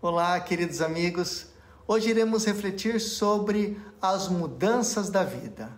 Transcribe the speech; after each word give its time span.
Olá, 0.00 0.38
queridos 0.38 0.80
amigos. 0.80 1.46
Hoje 1.84 2.10
iremos 2.10 2.44
refletir 2.44 3.00
sobre 3.00 3.76
as 4.00 4.28
mudanças 4.28 5.10
da 5.10 5.24
vida. 5.24 5.72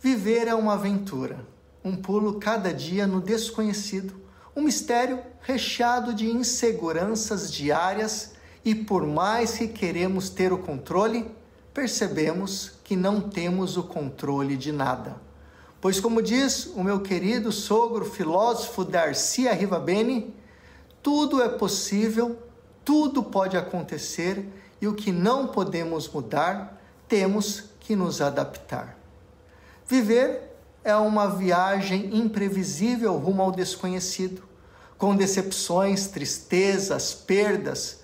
Viver 0.00 0.48
é 0.48 0.54
uma 0.54 0.72
aventura, 0.72 1.46
um 1.84 1.94
pulo 1.94 2.40
cada 2.40 2.72
dia 2.72 3.06
no 3.06 3.20
desconhecido, 3.20 4.18
um 4.56 4.62
mistério 4.62 5.20
recheado 5.42 6.14
de 6.14 6.26
inseguranças 6.26 7.52
diárias 7.52 8.32
e 8.64 8.74
por 8.74 9.06
mais 9.06 9.58
que 9.58 9.68
queremos 9.68 10.30
ter 10.30 10.54
o 10.54 10.58
controle, 10.58 11.30
percebemos 11.74 12.78
que 12.82 12.96
não 12.96 13.20
temos 13.20 13.76
o 13.76 13.82
controle 13.82 14.56
de 14.56 14.72
nada. 14.72 15.20
Pois 15.82 16.00
como 16.00 16.22
diz 16.22 16.64
o 16.74 16.82
meu 16.82 17.00
querido 17.00 17.52
sogro 17.52 18.06
filósofo 18.06 18.86
Darcy 18.86 19.46
Arrivabene, 19.46 20.34
tudo 21.02 21.42
é 21.42 21.48
possível, 21.50 22.38
tudo 22.84 23.22
pode 23.22 23.56
acontecer 23.56 24.46
e 24.80 24.88
o 24.88 24.94
que 24.94 25.12
não 25.12 25.48
podemos 25.48 26.08
mudar, 26.08 26.80
temos 27.08 27.64
que 27.80 27.94
nos 27.94 28.20
adaptar. 28.20 28.96
Viver 29.86 30.50
é 30.82 30.94
uma 30.94 31.26
viagem 31.26 32.16
imprevisível 32.16 33.16
rumo 33.16 33.42
ao 33.42 33.52
desconhecido, 33.52 34.42
com 34.96 35.16
decepções, 35.16 36.06
tristezas, 36.06 37.12
perdas, 37.12 38.00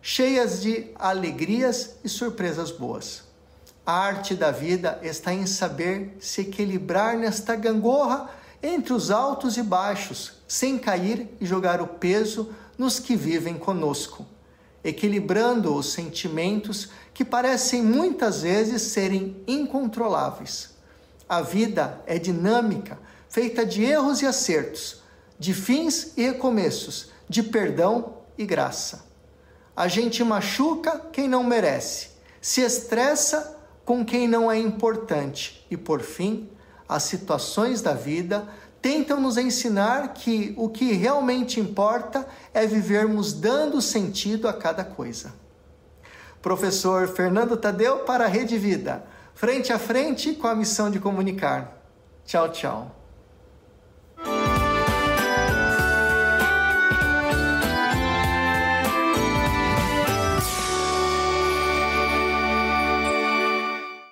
cheias 0.00 0.62
de 0.62 0.90
alegrias 0.94 1.96
e 2.04 2.08
surpresas 2.08 2.70
boas. 2.70 3.24
A 3.86 3.92
arte 3.92 4.34
da 4.34 4.50
vida 4.50 4.98
está 5.02 5.32
em 5.32 5.46
saber 5.46 6.16
se 6.20 6.42
equilibrar 6.42 7.16
nesta 7.16 7.54
gangorra 7.56 8.30
entre 8.66 8.94
os 8.94 9.10
altos 9.10 9.58
e 9.58 9.62
baixos, 9.62 10.32
sem 10.48 10.78
cair 10.78 11.28
e 11.38 11.44
jogar 11.44 11.82
o 11.82 11.86
peso 11.86 12.48
nos 12.78 12.98
que 12.98 13.14
vivem 13.14 13.58
conosco, 13.58 14.24
equilibrando 14.82 15.74
os 15.76 15.92
sentimentos 15.92 16.88
que 17.12 17.26
parecem 17.26 17.82
muitas 17.82 18.40
vezes 18.40 18.80
serem 18.80 19.36
incontroláveis. 19.46 20.70
A 21.28 21.42
vida 21.42 22.00
é 22.06 22.18
dinâmica, 22.18 22.98
feita 23.28 23.66
de 23.66 23.84
erros 23.84 24.22
e 24.22 24.26
acertos, 24.26 25.02
de 25.38 25.52
fins 25.52 26.14
e 26.16 26.22
recomeços, 26.22 27.10
de 27.28 27.42
perdão 27.42 28.14
e 28.38 28.46
graça. 28.46 29.04
A 29.76 29.88
gente 29.88 30.24
machuca 30.24 31.00
quem 31.12 31.28
não 31.28 31.44
merece, 31.44 32.08
se 32.40 32.62
estressa 32.62 33.58
com 33.84 34.02
quem 34.02 34.26
não 34.26 34.50
é 34.50 34.58
importante 34.58 35.66
e, 35.70 35.76
por 35.76 36.00
fim, 36.00 36.48
as 36.88 37.04
situações 37.04 37.80
da 37.80 37.94
vida 37.94 38.46
tentam 38.80 39.18
nos 39.18 39.38
ensinar 39.38 40.12
que 40.12 40.52
o 40.56 40.68
que 40.68 40.92
realmente 40.92 41.58
importa 41.58 42.26
é 42.52 42.66
vivermos 42.66 43.32
dando 43.32 43.80
sentido 43.80 44.46
a 44.46 44.52
cada 44.52 44.84
coisa. 44.84 45.32
Professor 46.42 47.08
Fernando 47.08 47.56
Tadeu 47.56 48.00
para 48.00 48.26
a 48.26 48.28
Rede 48.28 48.58
Vida, 48.58 49.02
frente 49.34 49.72
a 49.72 49.78
frente 49.78 50.34
com 50.34 50.46
a 50.46 50.54
missão 50.54 50.90
de 50.90 51.00
comunicar. 51.00 51.82
Tchau, 52.26 52.50
tchau. 52.50 53.03